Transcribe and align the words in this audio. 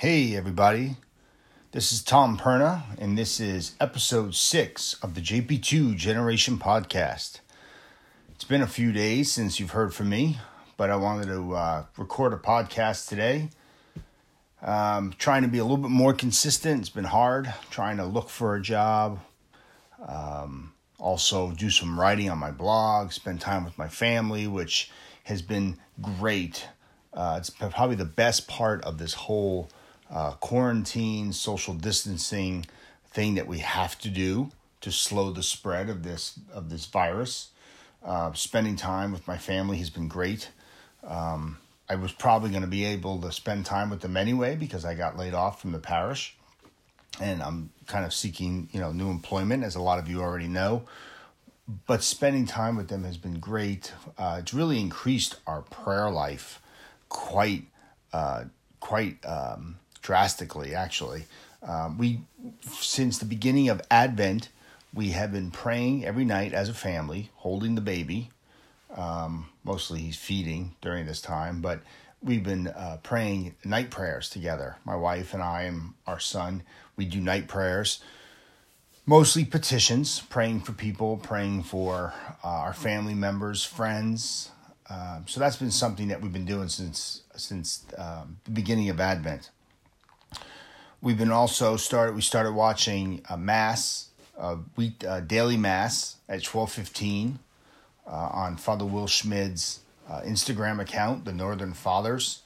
Hey, 0.00 0.34
everybody. 0.34 0.96
This 1.72 1.92
is 1.92 2.02
Tom 2.02 2.38
Perna, 2.38 2.84
and 2.98 3.18
this 3.18 3.38
is 3.38 3.74
episode 3.78 4.34
six 4.34 4.94
of 5.02 5.12
the 5.14 5.20
JP2 5.20 5.94
Generation 5.94 6.56
Podcast. 6.56 7.40
It's 8.30 8.44
been 8.44 8.62
a 8.62 8.66
few 8.66 8.92
days 8.92 9.30
since 9.30 9.60
you've 9.60 9.72
heard 9.72 9.92
from 9.92 10.08
me, 10.08 10.38
but 10.78 10.88
I 10.88 10.96
wanted 10.96 11.26
to 11.26 11.54
uh, 11.54 11.84
record 11.98 12.32
a 12.32 12.38
podcast 12.38 13.10
today. 13.10 13.50
Um, 14.62 15.12
trying 15.18 15.42
to 15.42 15.48
be 15.48 15.58
a 15.58 15.64
little 15.64 15.76
bit 15.76 15.90
more 15.90 16.14
consistent. 16.14 16.80
It's 16.80 16.88
been 16.88 17.04
hard 17.04 17.52
trying 17.68 17.98
to 17.98 18.06
look 18.06 18.30
for 18.30 18.54
a 18.54 18.62
job. 18.62 19.20
Um, 20.08 20.72
also, 20.98 21.50
do 21.50 21.68
some 21.68 22.00
writing 22.00 22.30
on 22.30 22.38
my 22.38 22.52
blog, 22.52 23.12
spend 23.12 23.42
time 23.42 23.66
with 23.66 23.76
my 23.76 23.88
family, 23.88 24.46
which 24.46 24.90
has 25.24 25.42
been 25.42 25.76
great. 26.00 26.68
Uh, 27.12 27.36
it's 27.38 27.50
probably 27.50 27.96
the 27.96 28.06
best 28.06 28.48
part 28.48 28.82
of 28.82 28.96
this 28.96 29.12
whole 29.12 29.68
uh, 30.10 30.32
quarantine, 30.32 31.32
social 31.32 31.74
distancing 31.74 32.66
thing 33.10 33.34
that 33.34 33.46
we 33.46 33.58
have 33.58 33.98
to 34.00 34.08
do 34.08 34.50
to 34.80 34.90
slow 34.90 35.30
the 35.30 35.42
spread 35.42 35.88
of 35.88 36.02
this 36.02 36.38
of 36.52 36.70
this 36.70 36.86
virus. 36.86 37.50
Uh, 38.02 38.32
spending 38.32 38.76
time 38.76 39.12
with 39.12 39.26
my 39.28 39.36
family 39.36 39.76
has 39.78 39.90
been 39.90 40.08
great. 40.08 40.50
Um, 41.06 41.58
I 41.88 41.96
was 41.96 42.12
probably 42.12 42.50
going 42.50 42.62
to 42.62 42.68
be 42.68 42.84
able 42.84 43.20
to 43.20 43.32
spend 43.32 43.66
time 43.66 43.90
with 43.90 44.00
them 44.00 44.16
anyway 44.16 44.56
because 44.56 44.84
I 44.84 44.94
got 44.94 45.18
laid 45.18 45.34
off 45.34 45.60
from 45.60 45.72
the 45.72 45.78
parish, 45.78 46.36
and 47.20 47.42
I'm 47.42 47.70
kind 47.86 48.04
of 48.04 48.14
seeking 48.14 48.68
you 48.72 48.80
know 48.80 48.92
new 48.92 49.10
employment, 49.10 49.64
as 49.64 49.74
a 49.74 49.82
lot 49.82 49.98
of 49.98 50.08
you 50.08 50.20
already 50.20 50.48
know. 50.48 50.84
But 51.86 52.02
spending 52.02 52.46
time 52.46 52.76
with 52.76 52.88
them 52.88 53.04
has 53.04 53.16
been 53.16 53.38
great. 53.38 53.92
Uh, 54.18 54.38
it's 54.40 54.52
really 54.52 54.80
increased 54.80 55.36
our 55.46 55.62
prayer 55.62 56.10
life 56.10 56.60
quite 57.08 57.64
uh, 58.12 58.44
quite 58.80 59.18
um, 59.24 59.78
drastically, 60.02 60.74
actually. 60.74 61.24
Um, 61.62 61.98
we, 61.98 62.20
since 62.62 63.18
the 63.18 63.24
beginning 63.24 63.68
of 63.68 63.82
Advent, 63.90 64.48
we 64.94 65.10
have 65.10 65.32
been 65.32 65.50
praying 65.50 66.04
every 66.04 66.24
night 66.24 66.52
as 66.52 66.68
a 66.68 66.74
family, 66.74 67.30
holding 67.36 67.74
the 67.74 67.80
baby. 67.80 68.30
Um, 68.96 69.48
mostly 69.62 70.00
he's 70.00 70.16
feeding 70.16 70.74
during 70.80 71.06
this 71.06 71.20
time, 71.20 71.60
but 71.60 71.80
we've 72.22 72.42
been 72.42 72.68
uh, 72.68 72.98
praying 73.02 73.54
night 73.64 73.90
prayers 73.90 74.28
together. 74.28 74.76
My 74.84 74.96
wife 74.96 75.32
and 75.32 75.42
I 75.42 75.62
and 75.62 75.94
our 76.06 76.18
son, 76.18 76.62
we 76.96 77.04
do 77.04 77.20
night 77.20 77.46
prayers, 77.46 78.00
mostly 79.06 79.44
petitions, 79.44 80.20
praying 80.28 80.60
for 80.62 80.72
people, 80.72 81.18
praying 81.18 81.62
for 81.62 82.12
uh, 82.42 82.48
our 82.48 82.74
family 82.74 83.14
members, 83.14 83.64
friends. 83.64 84.50
Um, 84.88 85.24
so 85.28 85.38
that's 85.38 85.56
been 85.56 85.70
something 85.70 86.08
that 86.08 86.20
we've 86.20 86.32
been 86.32 86.44
doing 86.44 86.68
since 86.68 87.22
since 87.36 87.84
um, 87.96 88.38
the 88.44 88.50
beginning 88.50 88.88
of 88.88 89.00
Advent. 89.00 89.50
We've 91.02 91.16
been 91.16 91.30
also 91.30 91.78
started. 91.78 92.14
We 92.14 92.20
started 92.20 92.52
watching 92.52 93.22
a 93.30 93.38
mass, 93.38 94.08
a 94.36 94.58
week 94.76 95.02
daily 95.26 95.56
mass 95.56 96.16
at 96.28 96.44
twelve 96.44 96.70
fifteen 96.70 97.38
uh, 98.06 98.28
on 98.32 98.58
Father 98.58 98.84
Will 98.84 99.06
Schmid's 99.06 99.80
uh, 100.08 100.20
Instagram 100.20 100.78
account, 100.78 101.24
the 101.24 101.32
Northern 101.32 101.72
Fathers. 101.72 102.42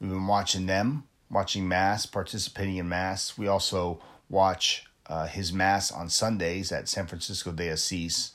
We've 0.00 0.08
been 0.08 0.26
watching 0.26 0.64
them, 0.64 1.04
watching 1.30 1.68
mass, 1.68 2.06
participating 2.06 2.76
in 2.76 2.88
mass. 2.88 3.36
We 3.36 3.46
also 3.46 4.00
watch 4.30 4.86
uh, 5.06 5.26
his 5.26 5.52
mass 5.52 5.92
on 5.92 6.08
Sundays 6.08 6.72
at 6.72 6.88
San 6.88 7.06
Francisco 7.06 7.52
de 7.52 7.68
Assis 7.68 8.32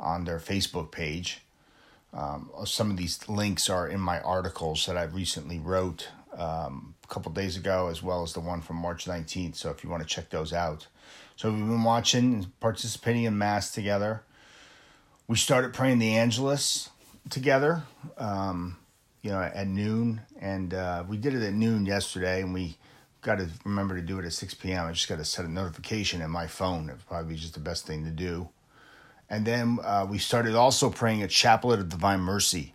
on 0.00 0.24
their 0.24 0.40
Facebook 0.40 0.90
page. 0.90 1.42
Um, 2.12 2.50
some 2.64 2.90
of 2.90 2.96
these 2.96 3.28
links 3.28 3.70
are 3.70 3.86
in 3.86 4.00
my 4.00 4.20
articles 4.20 4.84
that 4.86 4.96
I 4.96 5.04
recently 5.04 5.60
wrote 5.60 6.08
um, 6.36 6.94
a 7.04 7.06
couple 7.08 7.32
days 7.32 7.56
ago, 7.56 7.88
as 7.88 8.02
well 8.02 8.22
as 8.22 8.32
the 8.32 8.40
one 8.40 8.60
from 8.60 8.76
March 8.76 9.06
19th. 9.06 9.56
So 9.56 9.70
if 9.70 9.84
you 9.84 9.90
want 9.90 10.02
to 10.02 10.08
check 10.08 10.30
those 10.30 10.52
out. 10.52 10.86
So 11.36 11.50
we've 11.50 11.60
been 11.60 11.84
watching 11.84 12.34
and 12.34 12.60
participating 12.60 13.24
in 13.24 13.36
Mass 13.36 13.70
together. 13.70 14.22
We 15.28 15.36
started 15.36 15.72
praying 15.72 15.98
the 15.98 16.16
Angelus 16.16 16.90
together, 17.30 17.82
um, 18.18 18.76
you 19.22 19.30
know, 19.30 19.40
at 19.40 19.66
noon. 19.66 20.20
And 20.40 20.74
uh, 20.74 21.04
we 21.08 21.16
did 21.16 21.34
it 21.34 21.42
at 21.42 21.54
noon 21.54 21.86
yesterday, 21.86 22.42
and 22.42 22.52
we 22.52 22.76
got 23.22 23.38
to 23.38 23.48
remember 23.64 23.94
to 23.96 24.02
do 24.02 24.18
it 24.18 24.24
at 24.24 24.32
6 24.32 24.54
p.m. 24.54 24.86
I 24.86 24.92
just 24.92 25.08
got 25.08 25.18
to 25.18 25.24
set 25.24 25.44
a 25.44 25.48
notification 25.50 26.20
in 26.20 26.30
my 26.30 26.46
phone. 26.46 26.90
It's 26.90 27.04
probably 27.04 27.36
just 27.36 27.54
the 27.54 27.60
best 27.60 27.86
thing 27.86 28.04
to 28.04 28.10
do. 28.10 28.48
And 29.30 29.46
then 29.46 29.78
uh, 29.82 30.06
we 30.08 30.18
started 30.18 30.54
also 30.54 30.90
praying 30.90 31.22
a 31.22 31.28
Chaplet 31.28 31.78
of 31.78 31.88
Divine 31.88 32.20
Mercy 32.20 32.74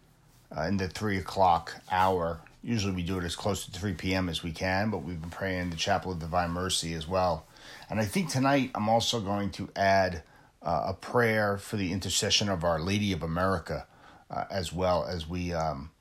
uh, 0.55 0.61
in 0.61 0.77
the 0.77 0.87
three 0.87 1.17
o'clock 1.17 1.75
hour 1.91 2.41
Usually 2.67 2.91
we 2.91 3.01
do 3.01 3.17
it 3.17 3.23
as 3.23 3.37
close 3.37 3.63
to 3.63 3.71
3 3.71 3.93
p.m. 3.93 4.27
as 4.27 4.43
we 4.43 4.51
can, 4.51 4.89
but 4.89 4.97
we've 4.97 5.21
been 5.21 5.29
praying 5.29 5.69
the 5.69 5.77
Chaplet 5.77 6.15
of 6.15 6.19
Divine 6.19 6.51
Mercy 6.51 6.95
as 6.95 7.07
well. 7.07 7.47
And 7.89 7.97
I 7.97 8.03
think 8.03 8.29
tonight 8.29 8.71
I'm 8.75 8.89
also 8.89 9.21
going 9.21 9.51
to 9.51 9.69
add 9.73 10.21
uh, 10.61 10.87
a 10.87 10.93
prayer 10.93 11.57
for 11.57 11.77
the 11.77 11.93
intercession 11.93 12.49
of 12.49 12.65
Our 12.65 12.81
Lady 12.81 13.13
of 13.13 13.23
America 13.23 13.87
uh, 14.29 14.43
as 14.51 14.73
well 14.73 15.05
as 15.05 15.29
we, 15.29 15.53
um, 15.53 15.91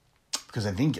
because 0.49 0.67
I 0.67 0.73
think 0.73 0.99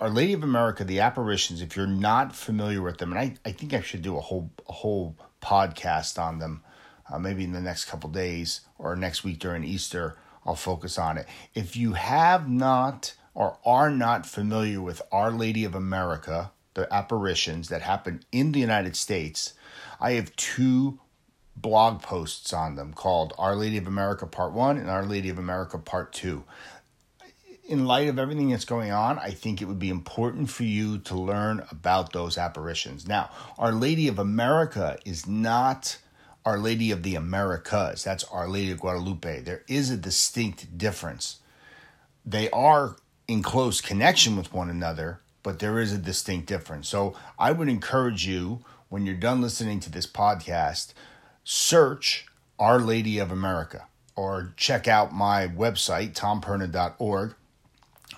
Our 0.00 0.10
Lady 0.10 0.32
of 0.32 0.42
America, 0.42 0.82
the 0.82 0.98
apparitions, 0.98 1.62
if 1.62 1.76
you're 1.76 1.86
not 1.86 2.34
familiar 2.34 2.82
with 2.82 2.98
them, 2.98 3.12
and 3.12 3.20
I, 3.20 3.48
I 3.48 3.52
think 3.52 3.72
I 3.72 3.82
should 3.82 4.02
do 4.02 4.16
a 4.16 4.20
whole, 4.20 4.50
a 4.68 4.72
whole 4.72 5.14
podcast 5.40 6.20
on 6.20 6.40
them, 6.40 6.64
uh, 7.08 7.20
maybe 7.20 7.44
in 7.44 7.52
the 7.52 7.60
next 7.60 7.84
couple 7.84 8.10
days 8.10 8.62
or 8.78 8.96
next 8.96 9.22
week 9.22 9.38
during 9.38 9.62
Easter, 9.62 10.16
I'll 10.44 10.56
focus 10.56 10.98
on 10.98 11.18
it. 11.18 11.28
If 11.54 11.76
you 11.76 11.92
have 11.92 12.48
not 12.48 13.14
or 13.34 13.58
are 13.64 13.90
not 13.90 14.26
familiar 14.26 14.80
with 14.80 15.02
Our 15.12 15.30
Lady 15.30 15.64
of 15.64 15.74
America, 15.74 16.52
the 16.74 16.92
apparitions 16.92 17.68
that 17.68 17.82
happen 17.82 18.24
in 18.32 18.52
the 18.52 18.60
United 18.60 18.96
States, 18.96 19.54
I 20.00 20.12
have 20.12 20.34
two 20.36 21.00
blog 21.56 22.02
posts 22.02 22.52
on 22.52 22.76
them 22.76 22.92
called 22.92 23.32
Our 23.38 23.56
Lady 23.56 23.76
of 23.78 23.86
America 23.86 24.26
Part 24.26 24.52
1 24.52 24.78
and 24.78 24.90
Our 24.90 25.04
Lady 25.04 25.28
of 25.28 25.38
America 25.38 25.78
Part 25.78 26.12
2. 26.12 26.44
In 27.66 27.86
light 27.86 28.08
of 28.08 28.18
everything 28.18 28.50
that's 28.50 28.66
going 28.66 28.90
on, 28.90 29.18
I 29.18 29.30
think 29.30 29.62
it 29.62 29.64
would 29.64 29.78
be 29.78 29.88
important 29.88 30.50
for 30.50 30.64
you 30.64 30.98
to 30.98 31.14
learn 31.14 31.64
about 31.70 32.12
those 32.12 32.36
apparitions. 32.36 33.08
Now, 33.08 33.30
Our 33.58 33.72
Lady 33.72 34.06
of 34.08 34.18
America 34.18 34.98
is 35.06 35.26
not 35.26 35.96
Our 36.44 36.58
Lady 36.58 36.90
of 36.90 37.02
the 37.02 37.14
Americas. 37.14 38.04
That's 38.04 38.24
Our 38.24 38.48
Lady 38.48 38.70
of 38.70 38.80
Guadalupe. 38.80 39.40
There 39.42 39.62
is 39.66 39.90
a 39.90 39.96
distinct 39.96 40.76
difference. 40.76 41.38
They 42.26 42.50
are 42.50 42.96
in 43.26 43.42
close 43.42 43.80
connection 43.80 44.36
with 44.36 44.52
one 44.52 44.70
another, 44.70 45.20
but 45.42 45.58
there 45.58 45.78
is 45.78 45.92
a 45.92 45.98
distinct 45.98 46.46
difference. 46.46 46.88
So 46.88 47.14
I 47.38 47.52
would 47.52 47.68
encourage 47.68 48.26
you, 48.26 48.60
when 48.88 49.06
you're 49.06 49.14
done 49.14 49.40
listening 49.40 49.80
to 49.80 49.90
this 49.90 50.06
podcast, 50.06 50.92
search 51.42 52.26
Our 52.58 52.78
Lady 52.78 53.18
of 53.18 53.30
America 53.32 53.86
or 54.16 54.52
check 54.56 54.86
out 54.86 55.12
my 55.12 55.48
website, 55.48 56.12
tomperna.org, 56.14 57.34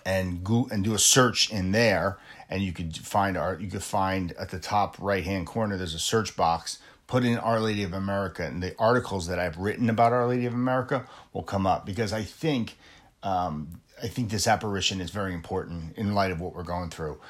and 0.05 0.45
go 0.45 0.69
and 0.71 0.85
do 0.85 0.95
a 0.95 0.99
search 0.99 1.51
in 1.51 1.73
there. 1.73 2.19
And 2.49 2.63
you 2.63 2.73
could 2.73 2.97
find 2.97 3.37
our 3.37 3.59
you 3.59 3.69
could 3.69 3.83
find 3.83 4.33
at 4.33 4.51
the 4.51 4.61
top 4.61 4.97
right 5.01 5.25
hand 5.25 5.47
corner 5.47 5.77
there's 5.77 5.95
a 5.95 5.99
search 5.99 6.37
box. 6.37 6.79
Put 7.07 7.25
in 7.25 7.39
Our 7.39 7.61
Lady 7.61 7.85
of 7.85 7.93
America, 7.93 8.45
and 8.45 8.61
the 8.61 8.75
articles 8.81 9.29
that 9.29 9.39
I've 9.39 9.57
written 9.59 9.89
about 9.89 10.13
Our 10.13 10.27
Lady 10.27 10.45
of 10.45 10.55
America 10.55 11.07
will 11.33 11.45
come 11.45 11.65
up 11.65 11.87
because 11.87 12.13
I 12.13 12.23
think 12.23 12.77
um, 13.27 13.81
I 14.01 14.07
think 14.07 14.31
this 14.31 14.47
apparition 14.47 15.01
is 15.01 15.11
very 15.11 15.35
important 15.35 15.97
in 15.97 16.15
light 16.15 16.31
of 16.31 16.41
what 16.41 16.55
we're 16.55 16.63
going 16.63 16.91
through. 16.91 17.21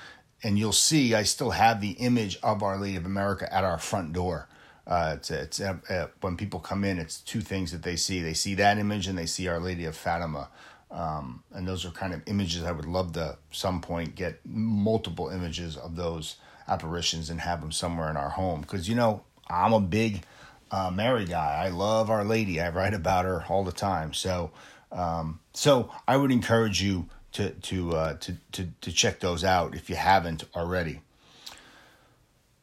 And 0.42 0.58
you'll 0.58 0.72
see, 0.72 1.14
I 1.14 1.22
still 1.22 1.50
have 1.50 1.80
the 1.80 1.92
image 1.92 2.38
of 2.42 2.62
Our 2.62 2.78
Lady 2.78 2.96
of 2.96 3.06
America 3.06 3.52
at 3.52 3.64
our 3.64 3.78
front 3.78 4.12
door. 4.12 4.46
Uh, 4.86 5.14
it's 5.16 5.30
it's 5.30 5.58
uh, 5.58 5.78
uh, 5.88 6.06
when 6.20 6.36
people 6.36 6.60
come 6.60 6.84
in, 6.84 6.98
it's 6.98 7.20
two 7.20 7.40
things 7.40 7.72
that 7.72 7.82
they 7.82 7.96
see. 7.96 8.20
They 8.20 8.34
see 8.34 8.54
that 8.56 8.76
image 8.76 9.06
and 9.06 9.16
they 9.16 9.24
see 9.24 9.48
Our 9.48 9.58
Lady 9.58 9.86
of 9.86 9.96
Fatima. 9.96 10.50
Um, 10.90 11.42
and 11.52 11.66
those 11.66 11.86
are 11.86 11.90
kind 11.90 12.12
of 12.12 12.22
images 12.26 12.62
I 12.62 12.72
would 12.72 12.84
love 12.84 13.12
to 13.14 13.38
some 13.50 13.80
point 13.80 14.14
get 14.14 14.40
multiple 14.44 15.30
images 15.30 15.78
of 15.78 15.96
those 15.96 16.36
apparitions 16.68 17.30
and 17.30 17.40
have 17.40 17.62
them 17.62 17.72
somewhere 17.72 18.10
in 18.10 18.18
our 18.18 18.30
home. 18.30 18.60
Because 18.60 18.86
you 18.86 18.94
know, 18.94 19.22
I'm 19.48 19.72
a 19.72 19.80
big 19.80 20.24
uh, 20.70 20.90
Mary 20.94 21.24
guy. 21.24 21.64
I 21.64 21.70
love 21.70 22.10
Our 22.10 22.24
Lady. 22.24 22.60
I 22.60 22.68
write 22.68 22.94
about 22.94 23.24
her 23.24 23.44
all 23.48 23.64
the 23.64 23.72
time. 23.72 24.12
So 24.12 24.50
um, 24.96 25.40
so 25.52 25.90
I 26.08 26.16
would 26.16 26.32
encourage 26.32 26.82
you 26.82 27.06
to 27.32 27.50
to, 27.50 27.92
uh, 27.92 28.14
to 28.14 28.36
to 28.52 28.68
to 28.80 28.92
check 28.92 29.20
those 29.20 29.44
out 29.44 29.74
if 29.74 29.90
you 29.90 29.96
haven't 29.96 30.44
already. 30.56 31.02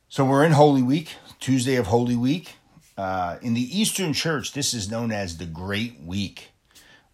So 0.09 0.25
we're 0.25 0.43
in 0.43 0.51
Holy 0.51 0.81
Week, 0.81 1.09
Tuesday 1.39 1.75
of 1.75 1.87
Holy 1.87 2.15
Week. 2.15 2.55
Uh, 2.97 3.37
in 3.41 3.53
the 3.53 3.79
Eastern 3.79 4.13
Church, 4.13 4.53
this 4.53 4.73
is 4.73 4.89
known 4.89 5.11
as 5.11 5.37
the 5.37 5.45
Great 5.45 6.01
Week. 6.01 6.51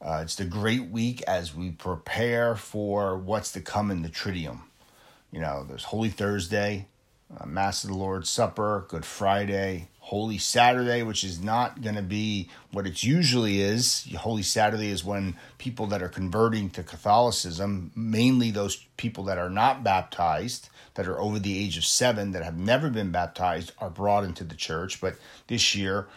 Uh, 0.02 0.20
it's 0.24 0.36
the 0.36 0.46
Great 0.46 0.90
Week 0.90 1.22
as 1.24 1.56
we 1.56 1.72
prepare 1.72 2.56
for 2.56 3.18
what's 3.18 3.52
to 3.54 3.62
come 3.62 3.92
in 3.92 4.02
the 4.02 4.10
Triduum. 4.10 4.62
You 5.32 5.40
know, 5.40 5.66
there's 5.68 5.86
Holy 5.86 6.10
Thursday, 6.10 6.88
uh, 7.38 7.46
Mass 7.46 7.84
of 7.84 7.92
the 7.92 7.96
Lord's 7.96 8.30
Supper, 8.30 8.86
Good 8.90 9.06
Friday, 9.06 9.90
Holy 10.10 10.40
Saturday, 10.40 11.04
which 11.04 11.24
is 11.24 11.40
not 11.40 11.84
going 11.84 11.94
to 11.94 12.02
be 12.02 12.50
what 12.72 12.88
it 12.88 13.04
usually 13.04 13.62
is. 13.62 14.08
Holy 14.18 14.42
Saturday 14.42 14.88
is 14.88 15.06
when 15.06 15.36
people 15.60 15.86
that 15.86 16.02
are 16.02 16.10
converting 16.10 16.72
to 16.72 16.82
Catholicism, 16.82 17.92
mainly 17.96 18.50
those 18.50 18.88
people 18.98 19.24
that 19.26 19.38
are 19.38 19.52
not 19.52 19.84
baptized, 19.84 20.70
that 20.96 21.08
are 21.08 21.20
over 21.22 21.38
the 21.38 21.56
age 21.56 21.78
of 21.78 21.86
seven, 21.86 22.32
that 22.32 22.42
have 22.42 22.58
never 22.58 22.90
been 22.90 23.12
baptized, 23.12 23.72
are 23.78 23.92
brought 23.92 24.24
into 24.24 24.44
the 24.44 24.56
church. 24.56 25.00
But 25.00 25.14
this 25.46 25.76
year, 25.76 26.08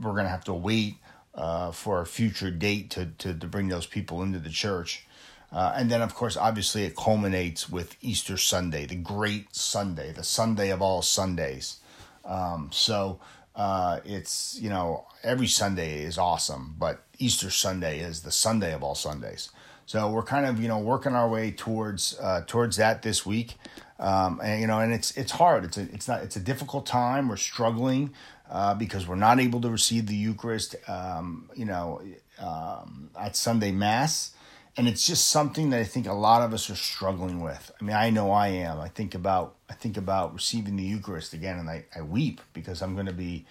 we're 0.00 0.12
going 0.12 0.24
to 0.24 0.30
have 0.30 0.44
to 0.44 0.54
wait 0.54 0.94
uh, 1.34 1.70
for 1.70 2.00
a 2.00 2.06
future 2.06 2.50
date 2.50 2.88
to, 2.92 3.10
to, 3.18 3.34
to 3.34 3.46
bring 3.46 3.68
those 3.68 3.84
people 3.84 4.22
into 4.22 4.38
the 4.38 4.48
church. 4.48 5.06
Uh, 5.52 5.74
and 5.76 5.90
then, 5.90 6.00
of 6.00 6.14
course, 6.14 6.38
obviously, 6.38 6.84
it 6.84 6.96
culminates 6.96 7.68
with 7.68 7.98
Easter 8.00 8.38
Sunday, 8.38 8.86
the 8.86 8.94
great 8.94 9.54
Sunday, 9.54 10.12
the 10.12 10.24
Sunday 10.24 10.70
of 10.70 10.80
all 10.80 11.02
Sundays. 11.02 11.80
Um, 12.24 12.70
so 12.72 13.20
uh, 13.54 14.00
it's, 14.04 14.58
you 14.60 14.70
know, 14.70 15.06
every 15.22 15.46
Sunday 15.46 16.02
is 16.02 16.18
awesome, 16.18 16.74
but 16.78 17.02
Easter 17.18 17.50
Sunday 17.50 18.00
is 18.00 18.22
the 18.22 18.32
Sunday 18.32 18.72
of 18.72 18.82
all 18.82 18.94
Sundays. 18.94 19.50
So 19.86 20.10
we're 20.10 20.22
kind 20.22 20.46
of, 20.46 20.60
you 20.60 20.68
know, 20.68 20.78
working 20.78 21.14
our 21.14 21.28
way 21.28 21.50
towards 21.50 22.18
uh, 22.18 22.42
towards 22.46 22.76
that 22.76 23.02
this 23.02 23.26
week. 23.26 23.56
Um, 23.98 24.40
and 24.42 24.60
you 24.60 24.66
know, 24.66 24.80
and 24.80 24.92
it's 24.92 25.16
it's 25.16 25.32
hard. 25.32 25.64
It's 25.64 25.76
a 25.76 25.82
it's 25.82 26.08
not 26.08 26.22
it's 26.22 26.36
a 26.36 26.40
difficult 26.40 26.86
time. 26.86 27.28
We're 27.28 27.36
struggling 27.36 28.12
uh, 28.50 28.74
because 28.74 29.06
we're 29.06 29.14
not 29.14 29.40
able 29.40 29.60
to 29.60 29.70
receive 29.70 30.06
the 30.06 30.16
Eucharist. 30.16 30.74
Um, 30.88 31.50
you 31.54 31.66
know, 31.66 32.00
um, 32.38 33.10
at 33.18 33.36
Sunday 33.36 33.72
Mass 33.72 34.32
and 34.76 34.88
it's 34.88 35.06
just 35.06 35.28
something 35.28 35.70
that 35.70 35.80
I 35.80 35.84
think 35.84 36.06
a 36.06 36.12
lot 36.12 36.42
of 36.42 36.52
us 36.52 36.68
are 36.68 36.76
struggling 36.76 37.40
with. 37.40 37.70
I 37.80 37.84
mean, 37.84 37.94
I 37.94 38.10
know 38.10 38.32
I 38.32 38.48
am. 38.48 38.80
I 38.80 38.88
think 38.88 39.14
about 39.14 39.54
I 39.70 39.74
think 39.74 39.96
about 39.96 40.34
receiving 40.34 40.76
the 40.76 40.82
Eucharist 40.82 41.32
again, 41.32 41.58
and 41.58 41.70
I, 41.70 41.84
I 41.94 42.02
weep 42.02 42.40
because 42.52 42.82
I'm 42.82 42.94
going 42.94 43.06
to 43.06 43.12
be 43.12 43.46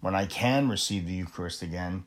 when 0.00 0.14
I 0.14 0.26
can 0.26 0.68
receive 0.68 1.06
the 1.06 1.14
Eucharist 1.14 1.62
again. 1.62 2.04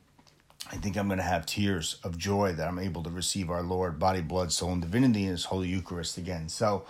I 0.71 0.77
think 0.77 0.95
I'm 0.95 1.07
going 1.07 1.17
to 1.17 1.23
have 1.23 1.45
tears 1.45 1.97
of 2.03 2.17
joy 2.17 2.53
that 2.53 2.67
I'm 2.67 2.79
able 2.79 3.03
to 3.03 3.09
receive 3.09 3.49
our 3.49 3.61
Lord, 3.61 3.99
body, 3.99 4.21
blood, 4.21 4.53
soul, 4.53 4.71
and 4.71 4.81
divinity 4.81 5.23
in 5.23 5.31
His 5.31 5.45
Holy 5.45 5.67
Eucharist 5.67 6.17
again. 6.17 6.47
So, 6.47 6.85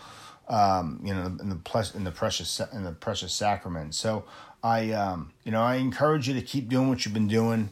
um, 0.50 1.00
you 1.04 1.16
know, 1.16 1.25
in 1.25 1.50
the 1.50 1.56
plus, 1.56 1.95
in 1.95 2.04
the 2.04 2.12
precious 2.12 2.62
in 2.72 2.84
the 2.84 2.92
precious 2.92 3.34
sacrament. 3.34 3.95
So, 3.95 4.25
I 4.63 4.92
um, 4.92 5.31
you 5.44 5.51
know 5.51 5.63
I 5.63 5.75
encourage 5.75 6.27
you 6.27 6.36
to 6.36 6.44
keep 6.44 6.69
doing 6.69 6.89
what 6.89 7.06
you've 7.06 7.13
been 7.16 7.27
doing, 7.27 7.72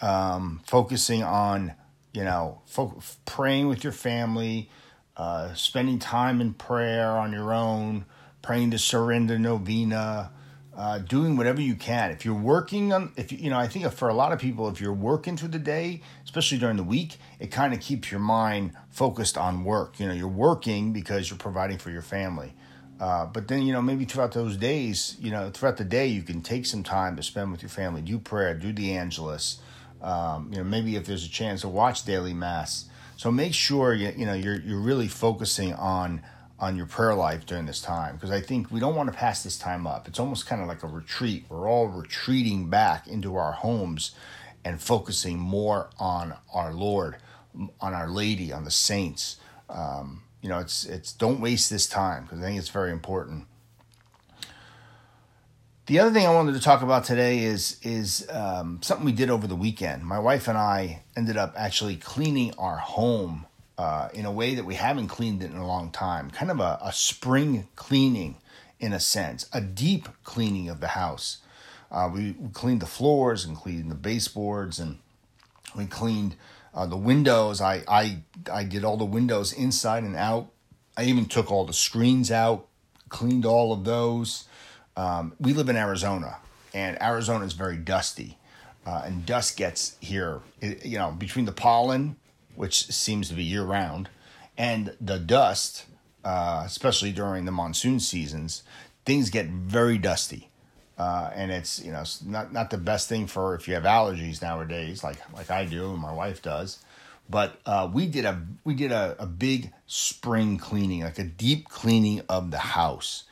um, 0.00 0.60
focusing 0.66 1.24
on 1.24 1.74
you 2.14 2.24
know, 2.24 2.62
praying 3.26 3.68
with 3.68 3.84
your 3.84 3.92
family, 3.92 4.70
uh, 5.16 5.52
spending 5.54 5.98
time 5.98 6.40
in 6.40 6.54
prayer 6.54 7.10
on 7.10 7.32
your 7.32 7.52
own, 7.52 8.06
praying 8.40 8.70
to 8.70 8.78
surrender 8.78 9.38
novena, 9.38 10.30
uh, 10.76 10.98
doing 10.98 11.36
whatever 11.36 11.60
you 11.60 11.74
can. 11.74 12.10
If 12.10 12.24
you're 12.24 12.34
working 12.34 12.92
on, 12.92 13.12
if 13.16 13.32
you, 13.32 13.38
you 13.38 13.50
know, 13.50 13.58
I 13.58 13.68
think 13.68 13.90
for 13.92 14.08
a 14.08 14.14
lot 14.14 14.32
of 14.32 14.38
people, 14.38 14.68
if 14.68 14.80
you're 14.80 14.92
working 14.92 15.36
through 15.36 15.48
the 15.48 15.58
day, 15.58 16.02
especially 16.24 16.58
during 16.58 16.76
the 16.76 16.84
week, 16.84 17.16
it 17.38 17.48
kind 17.48 17.74
of 17.74 17.80
keeps 17.80 18.10
your 18.10 18.20
mind 18.20 18.72
focused 18.90 19.36
on 19.36 19.64
work. 19.64 19.98
You 19.98 20.06
know, 20.06 20.14
you're 20.14 20.28
working 20.28 20.92
because 20.92 21.30
you're 21.30 21.38
providing 21.38 21.78
for 21.78 21.90
your 21.90 22.02
family. 22.02 22.54
Uh, 23.00 23.26
but 23.26 23.48
then, 23.48 23.62
you 23.62 23.72
know, 23.72 23.82
maybe 23.82 24.04
throughout 24.04 24.32
those 24.32 24.56
days, 24.56 25.16
you 25.20 25.30
know, 25.30 25.50
throughout 25.50 25.76
the 25.76 25.84
day, 25.84 26.06
you 26.06 26.22
can 26.22 26.40
take 26.42 26.64
some 26.64 26.84
time 26.84 27.16
to 27.16 27.22
spend 27.24 27.50
with 27.50 27.60
your 27.60 27.68
family, 27.68 28.00
do 28.00 28.18
prayer, 28.18 28.54
do 28.54 28.72
the 28.72 28.96
Angelus, 28.96 29.58
um, 30.04 30.50
you 30.52 30.58
know, 30.58 30.64
maybe 30.64 30.96
if 30.96 31.06
there's 31.06 31.24
a 31.24 31.30
chance 31.30 31.62
to 31.62 31.68
watch 31.68 32.04
daily 32.04 32.34
mass. 32.34 32.84
So 33.16 33.30
make 33.30 33.54
sure 33.54 33.94
you, 33.94 34.12
you 34.16 34.26
know 34.26 34.34
you're 34.34 34.60
you're 34.60 34.80
really 34.80 35.08
focusing 35.08 35.72
on 35.74 36.22
on 36.60 36.76
your 36.76 36.86
prayer 36.86 37.14
life 37.14 37.46
during 37.46 37.66
this 37.66 37.80
time 37.80 38.14
because 38.14 38.30
I 38.30 38.40
think 38.40 38.70
we 38.70 38.80
don't 38.80 38.94
want 38.94 39.10
to 39.10 39.16
pass 39.16 39.42
this 39.42 39.58
time 39.58 39.86
up. 39.86 40.06
It's 40.06 40.20
almost 40.20 40.46
kind 40.46 40.62
of 40.62 40.68
like 40.68 40.82
a 40.82 40.86
retreat. 40.86 41.46
We're 41.48 41.68
all 41.68 41.86
retreating 41.88 42.68
back 42.68 43.08
into 43.08 43.36
our 43.36 43.52
homes 43.52 44.12
and 44.64 44.80
focusing 44.80 45.38
more 45.38 45.90
on 45.98 46.34
our 46.52 46.72
Lord, 46.72 47.16
on 47.80 47.94
Our 47.94 48.08
Lady, 48.08 48.52
on 48.52 48.64
the 48.64 48.70
saints. 48.70 49.36
Um, 49.68 50.22
you 50.42 50.48
know, 50.48 50.58
it's 50.58 50.84
it's 50.84 51.12
don't 51.12 51.40
waste 51.40 51.70
this 51.70 51.86
time 51.86 52.24
because 52.24 52.40
I 52.40 52.42
think 52.42 52.58
it's 52.58 52.68
very 52.68 52.92
important. 52.92 53.46
The 55.86 55.98
other 55.98 56.12
thing 56.12 56.26
I 56.26 56.32
wanted 56.32 56.54
to 56.54 56.60
talk 56.60 56.80
about 56.80 57.04
today 57.04 57.40
is 57.40 57.78
is 57.82 58.26
um, 58.30 58.80
something 58.82 59.04
we 59.04 59.12
did 59.12 59.28
over 59.28 59.46
the 59.46 59.54
weekend. 59.54 60.02
My 60.02 60.18
wife 60.18 60.48
and 60.48 60.56
I 60.56 61.02
ended 61.14 61.36
up 61.36 61.52
actually 61.58 61.96
cleaning 61.96 62.54
our 62.56 62.78
home 62.78 63.44
uh, 63.76 64.08
in 64.14 64.24
a 64.24 64.32
way 64.32 64.54
that 64.54 64.64
we 64.64 64.76
haven't 64.76 65.08
cleaned 65.08 65.42
it 65.42 65.50
in 65.50 65.58
a 65.58 65.66
long 65.66 65.90
time. 65.90 66.30
Kind 66.30 66.50
of 66.50 66.58
a, 66.58 66.78
a 66.82 66.90
spring 66.90 67.68
cleaning, 67.76 68.36
in 68.80 68.94
a 68.94 69.00
sense, 69.00 69.46
a 69.52 69.60
deep 69.60 70.08
cleaning 70.22 70.70
of 70.70 70.80
the 70.80 70.88
house. 70.88 71.42
Uh, 71.92 72.08
we, 72.10 72.34
we, 72.38 72.48
cleaned 72.48 72.80
the 72.80 72.86
floors 72.86 73.44
and 73.44 73.54
cleaned 73.54 73.90
the 73.90 73.94
baseboards, 73.94 74.78
and 74.78 75.00
we 75.76 75.84
cleaned 75.84 76.34
uh, 76.72 76.86
the 76.86 76.96
windows. 76.96 77.60
I, 77.60 77.82
I 77.86 78.22
I 78.50 78.64
did 78.64 78.84
all 78.84 78.96
the 78.96 79.04
windows 79.04 79.52
inside 79.52 80.02
and 80.02 80.16
out. 80.16 80.48
I 80.96 81.04
even 81.04 81.26
took 81.26 81.52
all 81.52 81.66
the 81.66 81.74
screens 81.74 82.30
out, 82.30 82.68
cleaned 83.10 83.44
all 83.44 83.70
of 83.70 83.84
those. 83.84 84.44
Um, 84.96 85.34
we 85.40 85.52
live 85.52 85.68
in 85.68 85.76
Arizona, 85.76 86.38
and 86.72 87.00
Arizona 87.02 87.44
is 87.44 87.52
very 87.52 87.76
dusty, 87.76 88.38
uh, 88.86 89.02
and 89.04 89.26
dust 89.26 89.56
gets 89.56 89.96
here. 90.00 90.40
You 90.60 90.98
know, 90.98 91.10
between 91.10 91.44
the 91.44 91.52
pollen, 91.52 92.16
which 92.54 92.86
seems 92.86 93.28
to 93.28 93.34
be 93.34 93.42
year 93.42 93.64
round, 93.64 94.08
and 94.56 94.96
the 95.00 95.18
dust, 95.18 95.86
uh, 96.24 96.62
especially 96.64 97.12
during 97.12 97.44
the 97.44 97.52
monsoon 97.52 97.98
seasons, 98.00 98.62
things 99.04 99.30
get 99.30 99.46
very 99.46 99.98
dusty. 99.98 100.50
Uh, 100.96 101.28
and 101.34 101.50
it's 101.50 101.82
you 101.82 101.90
know 101.90 102.04
not 102.24 102.52
not 102.52 102.70
the 102.70 102.78
best 102.78 103.08
thing 103.08 103.26
for 103.26 103.56
if 103.56 103.66
you 103.66 103.74
have 103.74 103.82
allergies 103.82 104.40
nowadays, 104.40 105.02
like 105.02 105.18
like 105.34 105.50
I 105.50 105.64
do 105.64 105.90
and 105.90 106.00
my 106.00 106.12
wife 106.12 106.40
does. 106.40 106.78
But 107.28 107.58
uh, 107.66 107.90
we 107.92 108.06
did 108.06 108.24
a 108.24 108.40
we 108.62 108.74
did 108.74 108.92
a, 108.92 109.16
a 109.18 109.26
big 109.26 109.72
spring 109.88 110.56
cleaning, 110.56 111.02
like 111.02 111.18
a 111.18 111.24
deep 111.24 111.68
cleaning 111.68 112.22
of 112.28 112.52
the 112.52 112.58
house 112.58 113.24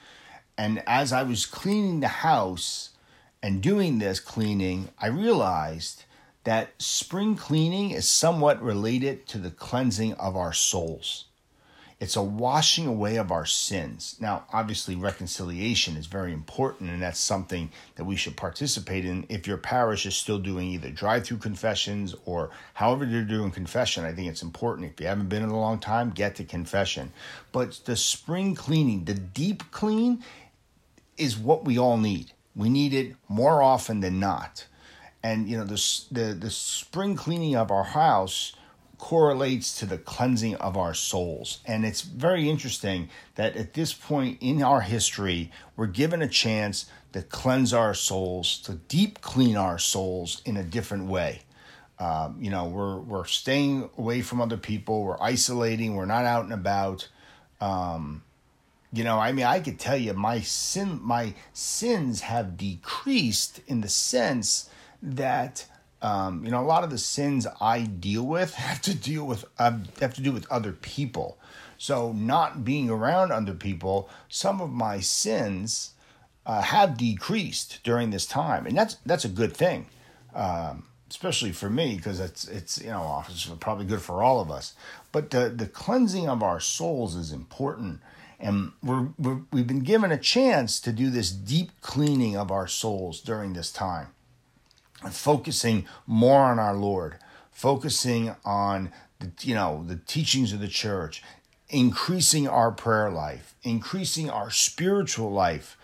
and 0.62 0.80
as 0.86 1.12
I 1.12 1.24
was 1.24 1.44
cleaning 1.44 1.98
the 1.98 2.06
house 2.06 2.90
and 3.42 3.60
doing 3.60 3.98
this 3.98 4.20
cleaning, 4.20 4.90
I 4.96 5.08
realized 5.08 6.04
that 6.44 6.80
spring 6.80 7.34
cleaning 7.34 7.90
is 7.90 8.08
somewhat 8.08 8.62
related 8.62 9.26
to 9.26 9.38
the 9.38 9.50
cleansing 9.50 10.12
of 10.14 10.36
our 10.36 10.52
souls. 10.52 11.24
It's 12.02 12.16
a 12.16 12.22
washing 12.22 12.88
away 12.88 13.14
of 13.14 13.30
our 13.30 13.46
sins. 13.46 14.16
Now, 14.18 14.44
obviously, 14.52 14.96
reconciliation 14.96 15.96
is 15.96 16.06
very 16.06 16.32
important, 16.32 16.90
and 16.90 17.00
that's 17.00 17.20
something 17.20 17.70
that 17.94 18.04
we 18.04 18.16
should 18.16 18.36
participate 18.36 19.04
in. 19.04 19.24
If 19.28 19.46
your 19.46 19.56
parish 19.56 20.04
is 20.04 20.16
still 20.16 20.40
doing 20.40 20.66
either 20.70 20.90
drive 20.90 21.24
through 21.24 21.36
confessions 21.36 22.16
or 22.24 22.50
however 22.74 23.06
they're 23.06 23.22
doing 23.22 23.52
confession, 23.52 24.04
I 24.04 24.12
think 24.12 24.26
it's 24.26 24.42
important. 24.42 24.90
If 24.90 25.00
you 25.00 25.06
haven't 25.06 25.28
been 25.28 25.44
in 25.44 25.50
a 25.50 25.58
long 25.60 25.78
time, 25.78 26.10
get 26.10 26.34
to 26.36 26.44
confession. 26.44 27.12
But 27.52 27.80
the 27.84 27.94
spring 27.94 28.56
cleaning, 28.56 29.04
the 29.04 29.14
deep 29.14 29.70
clean, 29.70 30.24
is 31.22 31.36
what 31.36 31.64
we 31.64 31.78
all 31.78 31.96
need. 31.96 32.32
We 32.54 32.68
need 32.68 32.92
it 32.92 33.16
more 33.28 33.62
often 33.62 34.00
than 34.00 34.20
not. 34.20 34.66
And 35.22 35.48
you 35.48 35.56
know, 35.56 35.64
the 35.64 35.80
the 36.10 36.34
the 36.34 36.50
spring 36.50 37.16
cleaning 37.16 37.56
of 37.56 37.70
our 37.70 37.84
house 37.84 38.54
correlates 38.98 39.76
to 39.80 39.84
the 39.86 39.98
cleansing 39.98 40.54
of 40.56 40.76
our 40.76 40.94
souls. 40.94 41.58
And 41.66 41.84
it's 41.84 42.02
very 42.02 42.48
interesting 42.48 43.08
that 43.34 43.56
at 43.56 43.74
this 43.74 43.92
point 43.92 44.38
in 44.40 44.62
our 44.62 44.80
history, 44.80 45.50
we're 45.76 45.88
given 45.88 46.22
a 46.22 46.28
chance 46.28 46.86
to 47.12 47.22
cleanse 47.22 47.72
our 47.74 47.94
souls, 47.94 48.58
to 48.58 48.74
deep 48.74 49.20
clean 49.20 49.56
our 49.56 49.76
souls 49.76 50.40
in 50.44 50.56
a 50.56 50.62
different 50.62 51.06
way. 51.06 51.42
Um, 51.98 52.36
you 52.40 52.50
know, 52.50 52.66
we're 52.66 52.98
we're 52.98 53.26
staying 53.26 53.90
away 53.98 54.22
from 54.22 54.40
other 54.40 54.56
people, 54.56 55.02
we're 55.02 55.20
isolating, 55.20 55.94
we're 55.94 56.04
not 56.04 56.24
out 56.24 56.44
and 56.44 56.52
about. 56.52 57.08
Um, 57.60 58.22
you 58.92 59.04
know, 59.04 59.18
I 59.18 59.32
mean, 59.32 59.46
I 59.46 59.60
could 59.60 59.78
tell 59.78 59.96
you 59.96 60.12
my 60.12 60.40
sin, 60.40 61.00
my 61.02 61.34
sins 61.54 62.20
have 62.22 62.58
decreased 62.58 63.60
in 63.66 63.80
the 63.80 63.88
sense 63.88 64.68
that, 65.02 65.64
um, 66.02 66.44
you 66.44 66.50
know, 66.50 66.60
a 66.60 66.66
lot 66.66 66.84
of 66.84 66.90
the 66.90 66.98
sins 66.98 67.46
I 67.60 67.82
deal 67.82 68.24
with 68.24 68.54
have 68.68 68.82
to 68.82 68.94
deal 68.94 69.24
with 69.26 69.44
have 69.58 70.14
to 70.14 70.20
do 70.22 70.32
with 70.32 70.50
other 70.50 70.72
people. 70.72 71.38
So, 71.78 72.12
not 72.12 72.64
being 72.64 72.90
around 72.90 73.32
other 73.32 73.54
people, 73.54 74.08
some 74.28 74.60
of 74.60 74.70
my 74.70 75.00
sins 75.00 75.94
uh, 76.44 76.60
have 76.60 76.96
decreased 76.96 77.80
during 77.82 78.10
this 78.10 78.26
time, 78.26 78.66
and 78.66 78.76
that's 78.76 78.96
that's 79.06 79.24
a 79.24 79.28
good 79.28 79.56
thing, 79.56 79.86
um, 80.34 80.84
especially 81.08 81.52
for 81.52 81.70
me 81.70 81.96
because 81.96 82.20
it's 82.20 82.46
it's 82.46 82.78
you 82.78 82.90
know 82.90 83.24
it's 83.26 83.46
probably 83.58 83.86
good 83.86 84.02
for 84.02 84.22
all 84.22 84.40
of 84.40 84.50
us. 84.50 84.74
But 85.12 85.30
the 85.30 85.48
the 85.48 85.66
cleansing 85.66 86.28
of 86.28 86.42
our 86.42 86.60
souls 86.60 87.16
is 87.16 87.32
important 87.32 88.00
and 88.42 88.72
we're, 88.82 89.08
we're, 89.18 89.40
we've 89.52 89.66
been 89.66 89.84
given 89.84 90.10
a 90.10 90.18
chance 90.18 90.80
to 90.80 90.92
do 90.92 91.08
this 91.08 91.30
deep 91.30 91.70
cleaning 91.80 92.36
of 92.36 92.50
our 92.50 92.66
souls 92.66 93.20
during 93.20 93.52
this 93.52 93.70
time, 93.70 94.08
focusing 95.10 95.86
more 96.06 96.42
on 96.42 96.58
our 96.58 96.74
Lord, 96.74 97.16
focusing 97.52 98.34
on 98.44 98.90
the, 99.20 99.30
you 99.42 99.54
know 99.54 99.84
the 99.86 99.96
teachings 99.96 100.52
of 100.52 100.60
the 100.60 100.68
church, 100.68 101.22
increasing 101.70 102.48
our 102.48 102.72
prayer 102.72 103.10
life, 103.10 103.54
increasing 103.62 104.28
our 104.28 104.50
spiritual 104.50 105.30
life, 105.30 105.78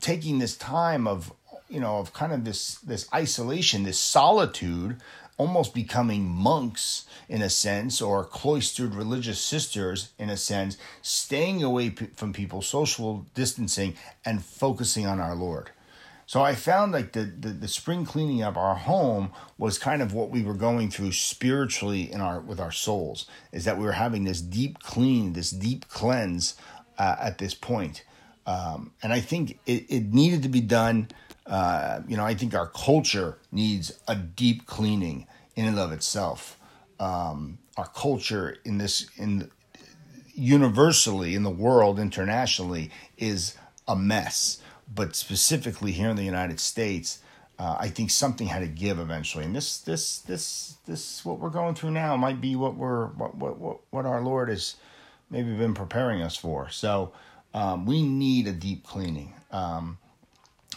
taking 0.00 0.38
this 0.38 0.56
time 0.56 1.08
of 1.08 1.32
you 1.68 1.80
know, 1.80 1.98
of 1.98 2.12
kind 2.12 2.32
of 2.32 2.44
this 2.44 2.76
this 2.76 3.08
isolation, 3.12 3.82
this 3.82 3.98
solitude, 3.98 5.00
almost 5.38 5.74
becoming 5.74 6.24
monks 6.28 7.04
in 7.28 7.42
a 7.42 7.50
sense, 7.50 8.00
or 8.00 8.24
cloistered 8.24 8.94
religious 8.94 9.40
sisters 9.40 10.12
in 10.18 10.30
a 10.30 10.36
sense, 10.36 10.78
staying 11.02 11.62
away 11.62 11.90
from 11.90 12.32
people, 12.32 12.62
social 12.62 13.26
distancing, 13.34 13.94
and 14.24 14.44
focusing 14.44 15.06
on 15.06 15.20
our 15.20 15.34
Lord. 15.34 15.70
So 16.26 16.42
I 16.42 16.56
found 16.56 16.92
like 16.92 17.12
the, 17.12 17.22
the, 17.22 17.50
the 17.50 17.68
spring 17.68 18.04
cleaning 18.04 18.42
of 18.42 18.56
our 18.56 18.74
home 18.74 19.30
was 19.58 19.78
kind 19.78 20.02
of 20.02 20.12
what 20.12 20.30
we 20.30 20.42
were 20.42 20.54
going 20.54 20.90
through 20.90 21.12
spiritually 21.12 22.10
in 22.10 22.20
our 22.20 22.40
with 22.40 22.58
our 22.58 22.72
souls. 22.72 23.26
Is 23.52 23.64
that 23.64 23.78
we 23.78 23.84
were 23.84 23.92
having 23.92 24.24
this 24.24 24.40
deep 24.40 24.80
clean, 24.80 25.34
this 25.34 25.50
deep 25.50 25.88
cleanse 25.88 26.56
uh, 26.98 27.16
at 27.20 27.38
this 27.38 27.54
point. 27.54 28.04
Um, 28.44 28.92
and 29.02 29.12
I 29.12 29.20
think 29.20 29.60
it, 29.66 29.86
it 29.88 30.12
needed 30.12 30.42
to 30.42 30.48
be 30.48 30.60
done. 30.60 31.08
Uh, 31.46 32.00
you 32.08 32.16
know, 32.16 32.24
I 32.24 32.34
think 32.34 32.54
our 32.54 32.66
culture 32.68 33.38
needs 33.52 33.92
a 34.08 34.16
deep 34.16 34.66
cleaning 34.66 35.26
in 35.54 35.66
and 35.66 35.78
of 35.78 35.92
itself. 35.92 36.58
Um, 36.98 37.58
our 37.76 37.88
culture 37.88 38.56
in 38.64 38.78
this 38.78 39.08
in 39.16 39.50
universally 40.34 41.34
in 41.34 41.44
the 41.44 41.50
world 41.50 41.98
internationally 41.98 42.90
is 43.16 43.56
a 43.88 43.96
mess 43.96 44.60
but 44.92 45.16
specifically 45.16 45.92
here 45.92 46.08
in 46.08 46.16
the 46.16 46.24
United 46.24 46.60
States, 46.60 47.20
uh, 47.58 47.76
I 47.78 47.88
think 47.88 48.10
something 48.10 48.46
had 48.46 48.60
to 48.60 48.66
give 48.66 48.98
eventually, 48.98 49.44
and 49.44 49.56
this 49.56 49.78
this 49.78 50.18
this 50.20 50.76
this 50.86 51.24
what 51.24 51.38
we're 51.38 51.50
going 51.50 51.74
through 51.74 51.92
now 51.92 52.16
might 52.16 52.40
be 52.40 52.54
what 52.54 52.76
we're 52.76 53.06
what 53.08 53.34
what 53.34 53.58
what, 53.58 53.80
what 53.90 54.06
our 54.06 54.20
Lord 54.20 54.48
has 54.48 54.76
maybe 55.30 55.52
been 55.54 55.74
preparing 55.74 56.22
us 56.22 56.36
for. 56.36 56.68
So 56.68 57.12
um, 57.54 57.86
we 57.86 58.02
need 58.02 58.46
a 58.46 58.52
deep 58.52 58.84
cleaning. 58.84 59.34
Um, 59.50 59.98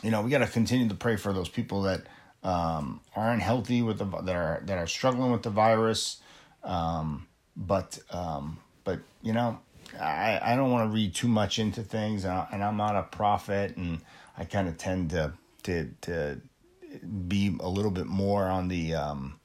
you 0.04 0.12
know, 0.12 0.22
we 0.22 0.30
got 0.30 0.40
to 0.40 0.48
continue 0.48 0.88
to 0.88 0.96
pray 0.96 1.16
for 1.16 1.34
those 1.34 1.50
people 1.50 1.84
that 1.84 2.04
um, 2.44 3.02
aren't 3.16 3.42
healthy 3.42 3.82
with 3.82 3.98
the 3.98 4.06
that 4.06 4.36
are 4.36 4.62
that 4.66 4.78
are 4.78 4.88
struggling 4.88 5.32
with 5.32 5.44
the 5.44 5.50
virus. 5.50 6.22
Um, 6.64 7.28
but 7.56 8.00
um, 8.12 8.60
but 8.84 9.00
you 9.22 9.34
know, 9.34 9.60
I, 10.00 10.40
I 10.42 10.56
don't 10.56 10.72
want 10.72 10.90
to 10.90 10.96
read 10.96 11.16
too 11.16 11.28
much 11.28 11.60
into 11.60 11.84
things, 11.84 12.24
and, 12.24 12.34
I, 12.34 12.48
am 12.52 12.78
not 12.78 12.96
a 12.96 13.04
prophet, 13.04 13.76
and 13.78 14.00
I 14.38 14.46
kind 14.46 14.68
of 14.68 14.78
tend 14.78 15.12
to 15.12 15.34
to 15.64 15.90
to 16.02 16.42
be 17.28 17.56
a 17.60 17.70
little 17.70 17.92
bit 17.92 18.08
more 18.08 18.46
on 18.46 18.68
the 18.68 18.96
um, 18.96 19.39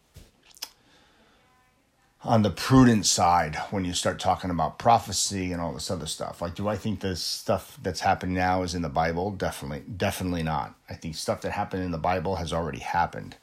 on 2.24 2.40
the 2.42 2.50
prudent 2.50 3.04
side 3.04 3.56
when 3.70 3.84
you 3.84 3.92
start 3.92 4.18
talking 4.18 4.50
about 4.50 4.78
prophecy 4.78 5.52
and 5.52 5.60
all 5.60 5.74
this 5.74 5.90
other 5.90 6.06
stuff. 6.06 6.40
Like, 6.40 6.54
do 6.54 6.68
I 6.68 6.76
think 6.76 7.00
this 7.00 7.22
stuff 7.22 7.78
that's 7.82 8.00
happening 8.00 8.34
now 8.34 8.62
is 8.62 8.74
in 8.74 8.80
the 8.80 8.88
Bible? 8.88 9.30
Definitely, 9.30 9.84
definitely 9.96 10.42
not. 10.42 10.74
I 10.88 10.94
think 10.94 11.16
stuff 11.16 11.42
that 11.42 11.52
happened 11.52 11.84
in 11.84 11.90
the 11.90 11.98
Bible 11.98 12.36
has 12.36 12.52
already 12.52 12.78
happened. 12.78 13.36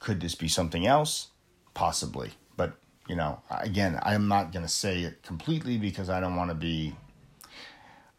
Could 0.00 0.20
this 0.20 0.34
be 0.34 0.48
something 0.48 0.86
else? 0.86 1.28
Possibly 1.74 2.32
But, 2.56 2.72
you 3.08 3.14
know, 3.14 3.40
again, 3.48 4.00
I'm 4.02 4.26
not 4.26 4.52
going 4.52 4.64
to 4.64 4.70
say 4.70 5.02
it 5.02 5.22
completely 5.22 5.78
because 5.78 6.10
I 6.10 6.18
don't 6.18 6.34
want 6.34 6.50
to 6.50 6.56
be. 6.56 6.96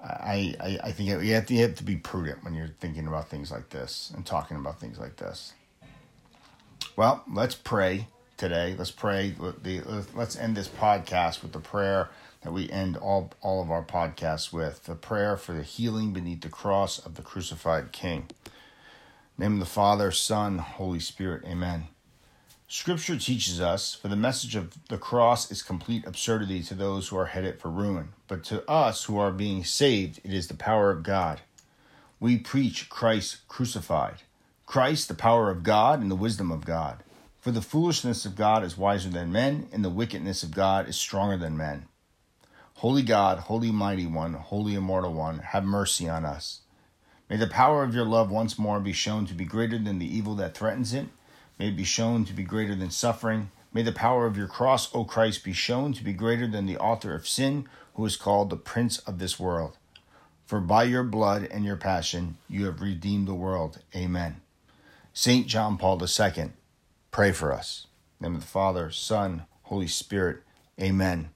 I, 0.01 0.55
I, 0.61 0.79
I 0.85 0.91
think 0.93 1.09
you 1.09 1.33
have, 1.33 1.47
to, 1.47 1.53
you 1.53 1.61
have 1.63 1.75
to 1.75 1.83
be 1.83 1.97
prudent 1.97 2.45
when 2.45 2.53
you're 2.53 2.69
thinking 2.79 3.05
about 3.05 3.27
things 3.27 3.51
like 3.51 3.69
this 3.69 4.13
and 4.15 4.25
talking 4.25 4.55
about 4.55 4.79
things 4.79 4.97
like 4.97 5.17
this. 5.17 5.51
Well, 6.95 7.21
let's 7.29 7.55
pray 7.55 8.07
today. 8.39 8.73
Let's 8.77 8.89
pray. 8.89 9.35
Let's 10.15 10.37
end 10.37 10.55
this 10.55 10.69
podcast 10.69 11.43
with 11.43 11.51
the 11.51 11.59
prayer 11.59 12.09
that 12.41 12.53
we 12.53 12.69
end 12.69 12.95
all, 12.95 13.33
all 13.41 13.61
of 13.61 13.69
our 13.69 13.83
podcasts 13.83 14.53
with 14.53 14.85
the 14.85 14.95
prayer 14.95 15.35
for 15.35 15.51
the 15.51 15.61
healing 15.61 16.13
beneath 16.13 16.41
the 16.41 16.49
cross 16.49 16.97
of 16.97 17.15
the 17.15 17.21
crucified 17.21 17.91
King. 17.91 18.29
name 19.37 19.53
of 19.53 19.59
the 19.59 19.65
Father, 19.65 20.09
Son, 20.09 20.57
Holy 20.57 20.99
Spirit. 21.01 21.43
Amen. 21.45 21.89
Scripture 22.69 23.17
teaches 23.17 23.59
us, 23.59 23.93
for 23.93 24.07
the 24.07 24.15
message 24.15 24.55
of 24.55 24.73
the 24.87 24.97
cross 24.97 25.51
is 25.51 25.61
complete 25.61 26.05
absurdity 26.05 26.63
to 26.63 26.75
those 26.75 27.07
who 27.09 27.17
are 27.17 27.25
headed 27.25 27.59
for 27.59 27.69
ruin, 27.69 28.09
but 28.27 28.43
to 28.45 28.69
us 28.69 29.05
who 29.05 29.17
are 29.17 29.31
being 29.31 29.63
saved, 29.65 30.21
it 30.23 30.31
is 30.33 30.47
the 30.47 30.53
power 30.53 30.91
of 30.91 31.03
God. 31.03 31.41
We 32.19 32.37
preach 32.37 32.89
Christ 32.89 33.47
crucified, 33.47 34.21
Christ, 34.65 35.07
the 35.07 35.13
power 35.13 35.49
of 35.49 35.63
God 35.63 36.01
and 36.01 36.11
the 36.11 36.15
wisdom 36.15 36.51
of 36.51 36.63
God. 36.63 37.03
For 37.39 37.51
the 37.51 37.61
foolishness 37.61 38.25
of 38.25 38.35
God 38.35 38.63
is 38.63 38.77
wiser 38.77 39.09
than 39.09 39.31
men, 39.31 39.69
and 39.71 39.83
the 39.83 39.89
wickedness 39.89 40.43
of 40.43 40.51
God 40.51 40.87
is 40.89 40.95
stronger 40.97 41.37
than 41.37 41.57
men. 41.57 41.87
Holy 42.75 43.01
God, 43.01 43.39
Holy 43.39 43.71
Mighty 43.71 44.05
One, 44.05 44.33
Holy 44.33 44.75
Immortal 44.75 45.13
One, 45.13 45.39
have 45.39 45.63
mercy 45.63 46.07
on 46.07 46.25
us. 46.25 46.61
May 47.29 47.37
the 47.37 47.47
power 47.47 47.83
of 47.83 47.93
your 47.93 48.05
love 48.05 48.31
once 48.31 48.57
more 48.57 48.79
be 48.79 48.93
shown 48.93 49.25
to 49.27 49.33
be 49.33 49.45
greater 49.45 49.77
than 49.77 49.99
the 49.99 50.17
evil 50.17 50.35
that 50.35 50.55
threatens 50.55 50.93
it 50.93 51.07
May 51.59 51.67
it 51.67 51.75
be 51.75 51.83
shown 51.83 52.23
to 52.23 52.33
be 52.33 52.43
greater 52.43 52.73
than 52.73 52.89
suffering. 52.89 53.51
May 53.73 53.81
the 53.81 53.91
power 53.91 54.25
of 54.25 54.37
your 54.37 54.47
cross, 54.47 54.95
O 54.95 55.03
Christ, 55.03 55.43
be 55.43 55.51
shown 55.51 55.91
to 55.91 56.03
be 56.03 56.13
greater 56.13 56.47
than 56.47 56.65
the 56.65 56.77
author 56.77 57.13
of 57.13 57.27
sin, 57.27 57.67
who 57.95 58.05
is 58.05 58.15
called 58.15 58.49
the 58.49 58.55
prince 58.55 58.97
of 58.99 59.19
this 59.19 59.37
world. 59.37 59.77
For 60.45 60.61
by 60.61 60.85
your 60.85 61.03
blood 61.03 61.43
and 61.51 61.65
your 61.65 61.75
passion 61.75 62.37
you 62.47 62.65
have 62.65 62.81
redeemed 62.81 63.27
the 63.27 63.35
world. 63.35 63.79
Amen. 63.93 64.37
Saint 65.13 65.47
John 65.47 65.77
Paul 65.77 66.01
II, 66.01 66.51
pray 67.11 67.31
for 67.31 67.53
us. 67.53 67.87
In 68.19 68.23
the 68.23 68.29
name 68.29 68.35
of 68.35 68.41
the 68.41 68.47
Father, 68.47 68.91
Son, 68.91 69.45
Holy 69.63 69.87
Spirit. 69.87 70.43
Amen. 70.81 71.29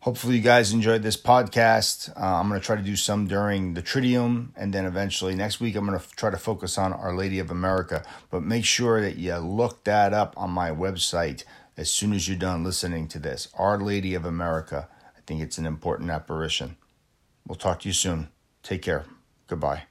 Hopefully, 0.00 0.36
you 0.36 0.42
guys 0.42 0.72
enjoyed 0.72 1.02
this 1.02 1.16
podcast. 1.16 2.10
Uh, 2.16 2.40
I'm 2.40 2.48
going 2.48 2.60
to 2.60 2.64
try 2.64 2.76
to 2.76 2.82
do 2.82 2.96
some 2.96 3.26
during 3.26 3.74
the 3.74 3.82
Triduum, 3.82 4.50
and 4.56 4.72
then 4.72 4.86
eventually 4.86 5.34
next 5.34 5.60
week, 5.60 5.74
I'm 5.74 5.86
going 5.86 5.98
to 5.98 6.04
f- 6.04 6.14
try 6.14 6.30
to 6.30 6.36
focus 6.38 6.78
on 6.78 6.92
Our 6.92 7.14
Lady 7.14 7.40
of 7.40 7.50
America. 7.50 8.04
But 8.30 8.42
make 8.42 8.64
sure 8.64 9.00
that 9.00 9.16
you 9.16 9.36
look 9.36 9.84
that 9.84 10.14
up 10.14 10.34
on 10.36 10.50
my 10.50 10.70
website 10.70 11.42
as 11.76 11.90
soon 11.90 12.12
as 12.12 12.28
you're 12.28 12.38
done 12.38 12.62
listening 12.62 13.08
to 13.08 13.18
this. 13.18 13.48
Our 13.54 13.78
Lady 13.78 14.14
of 14.14 14.24
America. 14.24 14.88
I 15.16 15.20
think 15.26 15.42
it's 15.42 15.58
an 15.58 15.66
important 15.66 16.10
apparition. 16.10 16.76
We'll 17.46 17.56
talk 17.56 17.80
to 17.80 17.88
you 17.88 17.92
soon. 17.94 18.28
Take 18.62 18.82
care. 18.82 19.04
Goodbye. 19.48 19.82